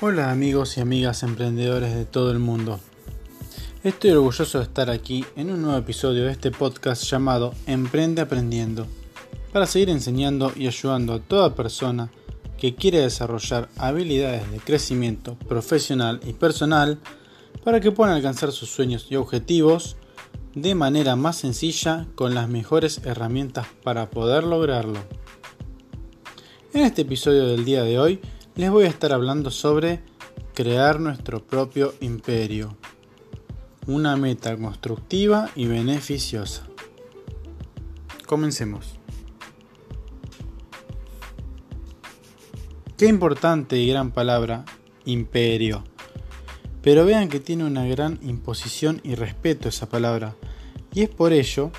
Hola 0.00 0.30
amigos 0.30 0.76
y 0.76 0.80
amigas 0.80 1.24
emprendedores 1.24 1.92
de 1.92 2.04
todo 2.04 2.30
el 2.30 2.38
mundo. 2.38 2.78
Estoy 3.82 4.12
orgulloso 4.12 4.58
de 4.58 4.64
estar 4.64 4.90
aquí 4.90 5.24
en 5.34 5.50
un 5.50 5.60
nuevo 5.60 5.76
episodio 5.76 6.24
de 6.24 6.30
este 6.30 6.52
podcast 6.52 7.02
llamado 7.02 7.52
Emprende 7.66 8.22
Aprendiendo, 8.22 8.86
para 9.52 9.66
seguir 9.66 9.90
enseñando 9.90 10.52
y 10.54 10.68
ayudando 10.68 11.14
a 11.14 11.18
toda 11.18 11.56
persona 11.56 12.12
que 12.58 12.76
quiere 12.76 13.00
desarrollar 13.00 13.68
habilidades 13.76 14.48
de 14.52 14.60
crecimiento 14.60 15.34
profesional 15.48 16.20
y 16.24 16.32
personal 16.32 17.00
para 17.64 17.80
que 17.80 17.90
puedan 17.90 18.14
alcanzar 18.14 18.52
sus 18.52 18.70
sueños 18.70 19.08
y 19.10 19.16
objetivos 19.16 19.96
de 20.54 20.76
manera 20.76 21.16
más 21.16 21.38
sencilla 21.38 22.06
con 22.14 22.36
las 22.36 22.48
mejores 22.48 23.00
herramientas 23.04 23.66
para 23.82 24.10
poder 24.10 24.44
lograrlo. 24.44 25.00
En 26.72 26.84
este 26.84 27.02
episodio 27.02 27.48
del 27.48 27.64
día 27.64 27.82
de 27.82 27.98
hoy 27.98 28.20
les 28.58 28.72
voy 28.72 28.86
a 28.86 28.88
estar 28.88 29.12
hablando 29.12 29.52
sobre 29.52 30.00
crear 30.52 30.98
nuestro 30.98 31.46
propio 31.46 31.94
imperio. 32.00 32.76
Una 33.86 34.16
meta 34.16 34.56
constructiva 34.56 35.48
y 35.54 35.66
beneficiosa. 35.66 36.66
Comencemos. 38.26 38.98
Qué 42.96 43.06
importante 43.06 43.78
y 43.78 43.86
gran 43.88 44.10
palabra, 44.10 44.64
imperio. 45.04 45.84
Pero 46.82 47.06
vean 47.06 47.28
que 47.28 47.38
tiene 47.38 47.62
una 47.62 47.86
gran 47.86 48.18
imposición 48.22 49.00
y 49.04 49.14
respeto 49.14 49.68
esa 49.68 49.88
palabra. 49.88 50.34
Y 50.92 51.02
es 51.02 51.08
por 51.08 51.32
ello 51.32 51.70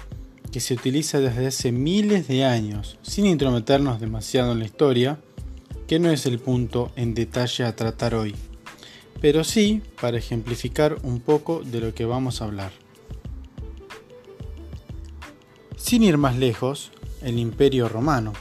que 0.49 0.61
se 0.61 0.75
utiliza 0.75 1.19
desde 1.19 1.47
hace 1.47 1.73
miles 1.73 2.29
de 2.29 2.45
años, 2.45 2.97
sin 3.01 3.25
intrometernos 3.25 3.99
demasiado 3.99 4.53
en 4.53 4.59
la 4.59 4.65
historia, 4.65 5.19
que 5.89 5.97
no 5.97 6.11
es 6.11 6.27
el 6.27 6.37
punto 6.37 6.91
en 6.95 7.15
detalle 7.15 7.63
a 7.63 7.75
tratar 7.75 8.13
hoy, 8.13 8.35
pero 9.21 9.43
sí 9.43 9.81
para 9.99 10.19
ejemplificar 10.19 10.99
un 11.01 11.19
poco 11.19 11.63
de 11.65 11.79
lo 11.79 11.95
que 11.95 12.05
vamos 12.05 12.41
a 12.41 12.45
hablar. 12.45 12.71
Sin 15.77 16.03
ir 16.03 16.19
más 16.19 16.37
lejos, 16.37 16.91
el 17.23 17.39
Imperio 17.39 17.89
Romano, 17.89 18.33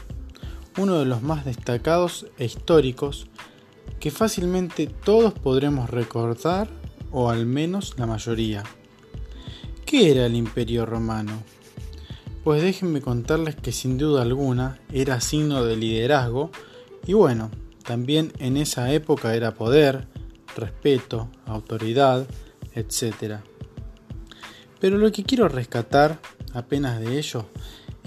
uno 0.77 0.99
de 0.99 1.07
los 1.07 1.23
más 1.23 1.47
destacados 1.47 2.27
e 2.37 2.45
históricos 2.45 3.29
que 3.99 4.11
fácilmente 4.11 4.87
todos 4.87 5.33
podremos 5.33 5.89
recordar 5.89 6.69
o 7.13 7.31
al 7.31 7.47
menos 7.47 7.95
la 7.97 8.05
mayoría. 8.05 8.63
¿Qué 9.87 10.11
era 10.11 10.27
el 10.27 10.35
Imperio 10.37 10.85
Romano? 10.85 11.43
Pues 12.45 12.61
déjenme 12.61 13.01
contarles 13.01 13.57
que 13.57 13.73
sin 13.73 13.97
duda 13.97 14.21
alguna 14.21 14.81
era 14.93 15.23
signo 15.23 15.65
de 15.65 15.77
liderazgo 15.77 16.51
y 17.09 17.15
bueno, 17.15 17.51
también 17.85 18.35
en 18.39 18.59
esa 18.59 18.93
época 18.93 19.35
era 19.35 19.55
poder, 19.55 20.07
respeto, 20.55 21.31
autoridad, 21.47 22.29
etc. 22.75 23.37
Pero 24.79 24.99
lo 24.99 25.11
que 25.11 25.25
quiero 25.25 25.49
rescatar 25.49 26.21
apenas 26.53 27.01
de 27.01 27.19
ello 27.19 27.47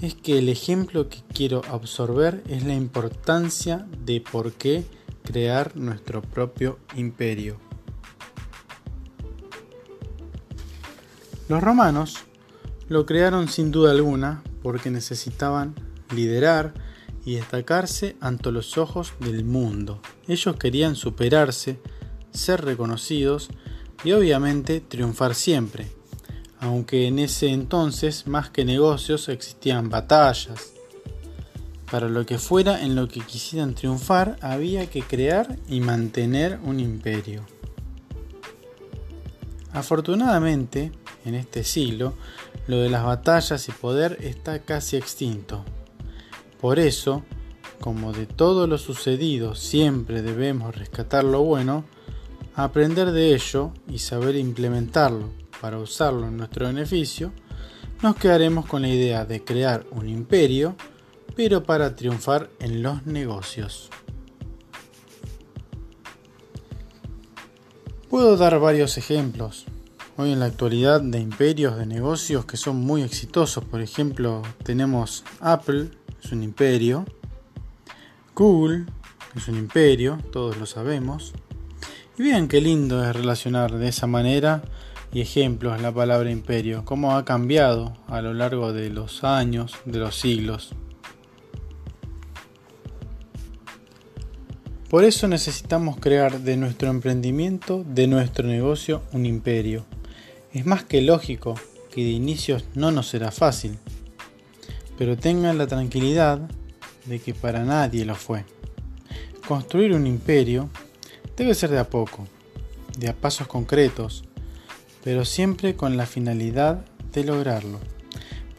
es 0.00 0.14
que 0.14 0.38
el 0.38 0.48
ejemplo 0.48 1.08
que 1.08 1.18
quiero 1.34 1.62
absorber 1.68 2.44
es 2.48 2.64
la 2.64 2.74
importancia 2.74 3.88
de 4.04 4.20
por 4.20 4.52
qué 4.52 4.84
crear 5.24 5.76
nuestro 5.76 6.22
propio 6.22 6.78
imperio. 6.94 7.58
Los 11.48 11.60
romanos 11.60 12.18
lo 12.88 13.04
crearon 13.04 13.48
sin 13.48 13.72
duda 13.72 13.90
alguna 13.90 14.44
porque 14.62 14.92
necesitaban 14.92 15.74
liderar, 16.14 16.72
y 17.24 17.34
destacarse 17.34 18.16
ante 18.20 18.50
los 18.50 18.78
ojos 18.78 19.12
del 19.20 19.44
mundo. 19.44 20.00
Ellos 20.26 20.56
querían 20.56 20.96
superarse, 20.96 21.78
ser 22.32 22.64
reconocidos 22.64 23.48
y 24.04 24.12
obviamente 24.12 24.80
triunfar 24.80 25.34
siempre, 25.34 25.86
aunque 26.60 27.06
en 27.06 27.18
ese 27.18 27.48
entonces 27.48 28.26
más 28.26 28.50
que 28.50 28.64
negocios 28.64 29.28
existían 29.28 29.88
batallas. 29.88 30.72
Para 31.90 32.08
lo 32.08 32.24
que 32.24 32.38
fuera 32.38 32.82
en 32.82 32.94
lo 32.94 33.06
que 33.06 33.20
quisieran 33.20 33.74
triunfar 33.74 34.38
había 34.40 34.88
que 34.88 35.02
crear 35.02 35.58
y 35.68 35.80
mantener 35.80 36.58
un 36.64 36.80
imperio. 36.80 37.44
Afortunadamente, 39.72 40.92
en 41.24 41.34
este 41.34 41.64
siglo, 41.64 42.14
lo 42.66 42.78
de 42.78 42.90
las 42.90 43.04
batallas 43.04 43.68
y 43.68 43.72
poder 43.72 44.18
está 44.20 44.60
casi 44.60 44.96
extinto, 44.96 45.64
por 46.62 46.78
eso, 46.78 47.24
como 47.80 48.12
de 48.12 48.26
todo 48.26 48.68
lo 48.68 48.78
sucedido 48.78 49.56
siempre 49.56 50.22
debemos 50.22 50.76
rescatar 50.76 51.24
lo 51.24 51.42
bueno, 51.42 51.84
aprender 52.54 53.10
de 53.10 53.34
ello 53.34 53.72
y 53.88 53.98
saber 53.98 54.36
implementarlo 54.36 55.28
para 55.60 55.78
usarlo 55.78 56.28
en 56.28 56.36
nuestro 56.36 56.66
beneficio, 56.68 57.32
nos 58.00 58.14
quedaremos 58.14 58.66
con 58.66 58.82
la 58.82 58.88
idea 58.88 59.24
de 59.24 59.42
crear 59.42 59.84
un 59.90 60.08
imperio, 60.08 60.76
pero 61.34 61.64
para 61.64 61.96
triunfar 61.96 62.48
en 62.60 62.80
los 62.80 63.06
negocios. 63.06 63.90
Puedo 68.08 68.36
dar 68.36 68.60
varios 68.60 68.98
ejemplos. 68.98 69.64
Hoy 70.16 70.30
en 70.30 70.38
la 70.38 70.46
actualidad 70.46 71.00
de 71.00 71.18
imperios 71.18 71.76
de 71.76 71.86
negocios 71.86 72.44
que 72.44 72.56
son 72.56 72.76
muy 72.76 73.02
exitosos. 73.02 73.64
Por 73.64 73.80
ejemplo, 73.80 74.42
tenemos 74.62 75.24
Apple, 75.40 75.90
es 76.22 76.32
un 76.32 76.42
imperio. 76.42 77.04
Google 78.34 78.86
es 79.36 79.48
un 79.48 79.56
imperio, 79.56 80.18
todos 80.32 80.56
lo 80.56 80.66
sabemos. 80.66 81.32
Y 82.18 82.22
vean 82.22 82.48
qué 82.48 82.60
lindo 82.60 83.04
es 83.04 83.14
relacionar 83.14 83.72
de 83.72 83.88
esa 83.88 84.06
manera 84.06 84.62
y 85.12 85.20
ejemplos 85.20 85.80
la 85.80 85.92
palabra 85.92 86.30
imperio, 86.30 86.84
cómo 86.84 87.16
ha 87.16 87.24
cambiado 87.24 87.96
a 88.08 88.22
lo 88.22 88.32
largo 88.32 88.72
de 88.72 88.90
los 88.90 89.24
años, 89.24 89.74
de 89.84 89.98
los 89.98 90.16
siglos. 90.18 90.74
Por 94.88 95.04
eso 95.04 95.26
necesitamos 95.26 95.96
crear 95.98 96.40
de 96.40 96.56
nuestro 96.58 96.90
emprendimiento, 96.90 97.82
de 97.82 98.06
nuestro 98.06 98.46
negocio, 98.46 99.02
un 99.12 99.24
imperio. 99.24 99.86
Es 100.52 100.66
más 100.66 100.84
que 100.84 101.00
lógico 101.00 101.54
que 101.90 102.04
de 102.04 102.10
inicios 102.10 102.64
no 102.74 102.90
nos 102.90 103.08
será 103.08 103.30
fácil, 103.30 103.78
pero 105.02 105.16
tengan 105.16 105.58
la 105.58 105.66
tranquilidad 105.66 106.38
de 107.06 107.18
que 107.18 107.34
para 107.34 107.64
nadie 107.64 108.04
lo 108.04 108.14
fue. 108.14 108.44
Construir 109.48 109.94
un 109.94 110.06
imperio 110.06 110.70
debe 111.36 111.54
ser 111.54 111.70
de 111.70 111.80
a 111.80 111.90
poco, 111.90 112.28
de 112.96 113.08
a 113.08 113.12
pasos 113.12 113.48
concretos, 113.48 114.22
pero 115.02 115.24
siempre 115.24 115.74
con 115.74 115.96
la 115.96 116.06
finalidad 116.06 116.84
de 117.12 117.24
lograrlo, 117.24 117.80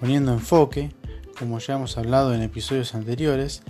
poniendo 0.02 0.34
enfoque, 0.34 0.92
como 1.40 1.60
ya 1.60 1.76
hemos 1.76 1.98
hablado 1.98 2.36
en 2.36 2.42
episodios 2.42 2.94
anteriores, 2.94 3.62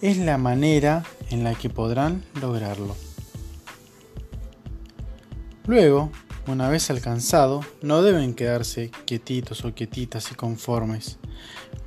es 0.00 0.16
la 0.16 0.38
manera 0.38 1.04
en 1.28 1.44
la 1.44 1.54
que 1.54 1.68
podrán 1.68 2.24
lograrlo. 2.40 2.96
Luego, 5.66 6.10
una 6.46 6.70
vez 6.70 6.88
alcanzado, 6.88 7.60
no 7.82 8.00
deben 8.00 8.32
quedarse 8.32 8.90
quietitos 9.04 9.66
o 9.66 9.74
quietitas 9.74 10.32
y 10.32 10.34
conformes. 10.34 11.18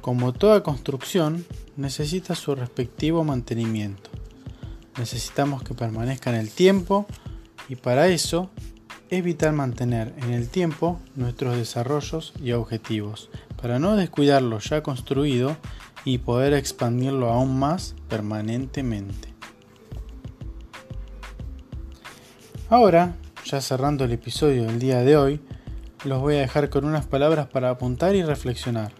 Como 0.10 0.34
toda 0.34 0.64
construcción, 0.64 1.46
necesita 1.78 2.34
su 2.34 2.56
respectivo 2.56 3.24
mantenimiento. 3.24 4.10
Necesitamos 4.98 5.62
que 5.62 5.76
permanezca 5.76 6.32
en 6.32 6.38
el 6.38 6.50
tiempo 6.50 7.06
Y 7.68 7.76
para 7.76 8.08
eso 8.08 8.50
es 9.12 9.24
vital 9.24 9.54
mantener 9.54 10.16
en 10.18 10.34
el 10.34 10.50
tiempo 10.50 11.00
nuestros 11.14 11.58
desarrollos 11.58 12.34
y 12.42 12.54
objetivos, 12.54 13.30
para 13.62 13.78
no 13.78 13.96
descuidar 13.96 14.42
lo 14.42 14.58
ya 14.58 14.82
construido 14.82 15.56
y 16.06 16.18
poder 16.18 16.54
expandirlo 16.54 17.30
aún 17.30 17.60
más 17.60 17.94
permanentemente. 18.08 19.32
Ahora, 22.68 23.16
ya 23.46 23.62
cerrando 23.62 24.06
el 24.06 24.12
episodio 24.14 24.64
del 24.64 24.80
día 24.80 25.02
de 25.02 25.18
hoy, 25.18 25.40
los 26.04 26.20
voy 26.20 26.38
a 26.38 26.40
dejar 26.40 26.72
con 26.72 26.84
unas 26.84 27.06
palabras 27.06 27.46
para 27.46 27.70
apuntar 27.70 28.16
y 28.16 28.24
reflexionar. 28.24 28.99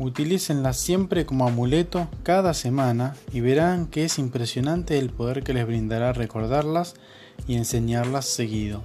Utilícenlas 0.00 0.76
siempre 0.78 1.26
como 1.26 1.46
amuleto 1.46 2.08
cada 2.22 2.54
semana 2.54 3.14
y 3.34 3.42
verán 3.42 3.86
que 3.86 4.04
es 4.04 4.18
impresionante 4.18 4.98
el 4.98 5.10
poder 5.10 5.42
que 5.42 5.52
les 5.52 5.66
brindará 5.66 6.14
recordarlas 6.14 6.94
y 7.46 7.56
enseñarlas 7.56 8.24
seguido. 8.24 8.82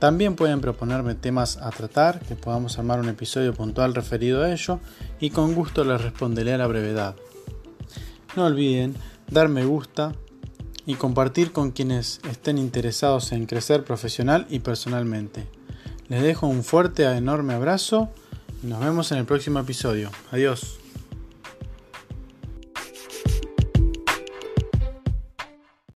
También 0.02 0.34
pueden 0.34 0.60
proponerme 0.60 1.14
temas 1.14 1.58
a 1.58 1.70
tratar, 1.70 2.18
que 2.22 2.34
podamos 2.34 2.76
armar 2.76 2.98
un 2.98 3.08
episodio 3.08 3.54
puntual 3.54 3.94
referido 3.94 4.42
a 4.42 4.52
ello 4.52 4.80
y 5.20 5.30
con 5.30 5.54
gusto 5.54 5.84
les 5.84 6.00
responderé 6.00 6.54
a 6.54 6.58
la 6.58 6.66
brevedad. 6.66 7.14
No 8.34 8.46
olviden 8.46 8.96
dar 9.30 9.48
me 9.48 9.64
gusta 9.64 10.12
y 10.86 10.96
compartir 10.96 11.52
con 11.52 11.70
quienes 11.70 12.18
estén 12.28 12.58
interesados 12.58 13.30
en 13.30 13.46
crecer 13.46 13.84
profesional 13.84 14.44
y 14.50 14.58
personalmente. 14.58 15.46
Les 16.08 16.20
dejo 16.20 16.48
un 16.48 16.64
fuerte, 16.64 17.04
enorme 17.04 17.54
abrazo 17.54 18.10
y 18.60 18.66
nos 18.66 18.80
vemos 18.80 19.12
en 19.12 19.18
el 19.18 19.24
próximo 19.24 19.60
episodio. 19.60 20.10
Adiós. 20.32 20.81